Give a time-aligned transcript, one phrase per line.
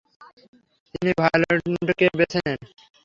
[0.91, 2.59] তিনি ভায়োলান্টকেই বেছে নেন।